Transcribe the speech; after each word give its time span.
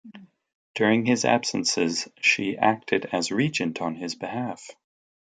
During 0.73 1.05
his 1.05 1.25
absences, 1.25 2.07
she 2.21 2.57
acted 2.57 3.05
as 3.11 3.31
regent 3.31 3.81
on 3.83 3.93
his 3.93 4.15
behalf. 4.15 4.71